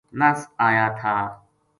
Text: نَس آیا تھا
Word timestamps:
نَس 0.19 0.39
آیا 0.67 0.85
تھا 0.99 1.13